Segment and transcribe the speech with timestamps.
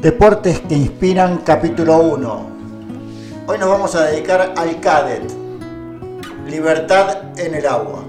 [0.00, 2.46] Deportes que inspiran capítulo 1.
[3.48, 5.24] Hoy nos vamos a dedicar al cadet.
[6.48, 8.04] Libertad en el agua.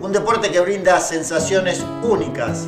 [0.00, 2.66] Un deporte que brinda sensaciones únicas.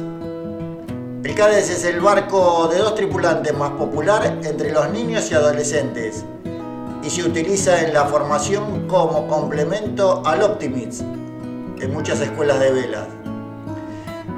[1.24, 6.24] El cadet es el barco de dos tripulantes más popular entre los niños y adolescentes
[7.02, 13.21] y se utiliza en la formación como complemento al Optimist en muchas escuelas de velas.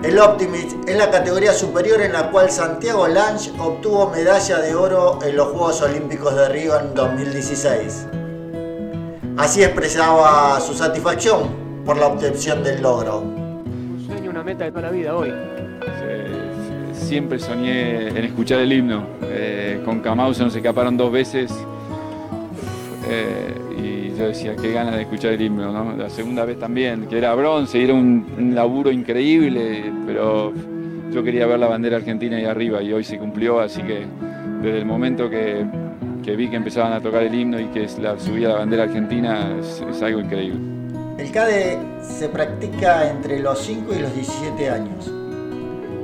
[0.05, 5.19] El Optimist es la categoría superior en la cual Santiago Lange obtuvo medalla de oro
[5.25, 8.09] en los Juegos Olímpicos de Río en 2016.
[9.39, 11.49] Así expresaba su satisfacción
[11.87, 13.21] por la obtención del logro.
[13.21, 15.33] Un sueño, una meta de toda la vida hoy.
[16.93, 19.07] Siempre soñé en escuchar el himno.
[19.23, 21.51] Eh, con Camauso nos escaparon dos veces
[23.09, 25.97] eh, y yo decía, qué ganas de escuchar el himno, ¿no?
[25.97, 30.53] La segunda vez también, que era bronce, y era un, laburo increíble, pero
[31.11, 34.07] yo quería ver la bandera argentina ahí arriba y hoy se cumplió, así que
[34.63, 35.67] desde el momento que,
[36.25, 40.03] vi que empezaban a tocar el himno y que la, subía la bandera argentina, es,
[40.03, 40.61] algo increíble.
[41.19, 45.11] El CADE se practica entre los 5 y los 17 años.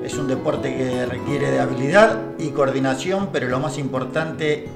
[0.05, 4.69] Es un deporte que requiere de habilidad y coordinación, pero lo más importante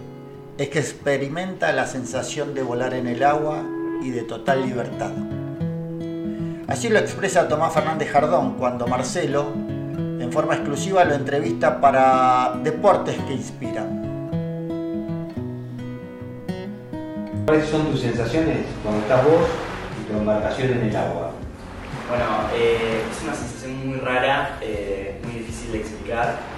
[0.57, 3.65] es que experimenta la sensación de volar en el agua
[4.03, 5.11] y de total libertad.
[6.69, 13.17] Así lo expresa Tomás Fernández Jardón cuando Marcelo, en forma exclusiva, lo entrevista para Deportes
[13.27, 14.05] que Inspiran.
[17.47, 19.49] ¿Cuáles son tus sensaciones cuando estás vos
[20.01, 21.33] y tu embarcación en el agua?
[22.09, 22.25] Bueno,
[22.55, 26.54] eh, es una sensación muy rara, eh, muy difícil de explicar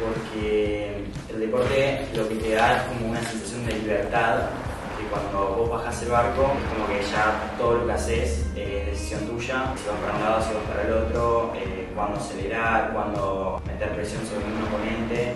[0.00, 4.50] porque el deporte lo que te da es como una sensación de libertad,
[4.98, 9.26] que cuando vos bajás el barco como que ya todo lo que haces es decisión
[9.26, 13.60] tuya, si vas para un lado, si vas para el otro, eh, cuándo acelerar, cuándo
[13.66, 15.34] meter presión sobre un oponente,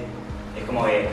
[0.58, 1.08] es como que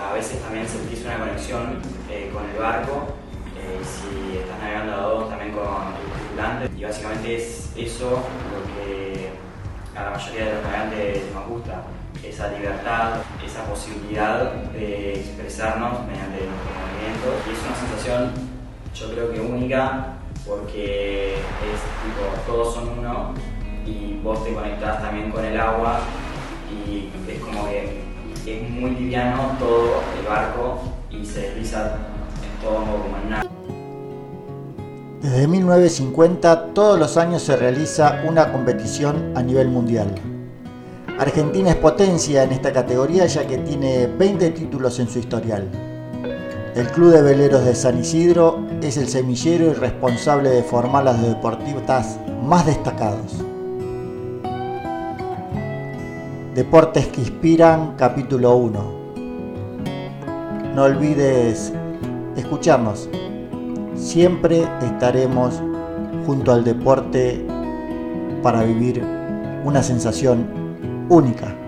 [0.00, 3.14] a veces también sentís una conexión eh, con el barco,
[3.58, 8.60] eh, si estás navegando a dos también con tus tripulantes, y básicamente es eso lo
[8.74, 9.30] que
[9.96, 11.82] a la mayoría de los navegantes nos gusta
[12.28, 13.14] esa libertad,
[13.44, 17.34] esa posibilidad de expresarnos mediante nuestros movimientos.
[17.46, 18.30] Y es una sensación,
[18.94, 20.14] yo creo que única,
[20.46, 23.34] porque es tipo, todos son uno
[23.86, 26.00] y vos te conectás también con el agua
[26.70, 28.02] y es como que
[28.46, 30.80] es muy liviano todo el barco
[31.10, 31.96] y se desliza
[32.42, 33.44] en todo como en nada.
[35.22, 40.14] Desde 1950 todos los años se realiza una competición a nivel mundial.
[41.18, 45.68] Argentina es potencia en esta categoría ya que tiene 20 títulos en su historial.
[46.74, 51.22] El Club de Veleros de San Isidro es el semillero y responsable de formar las
[51.22, 53.44] deportistas más destacados.
[56.56, 59.04] Deportes que inspiran, capítulo 1.
[60.74, 61.72] No olvides
[62.36, 63.08] escucharnos.
[63.94, 65.62] Siempre estaremos
[66.26, 67.46] junto al deporte
[68.42, 69.00] para vivir
[69.64, 70.63] una sensación
[71.08, 71.63] única.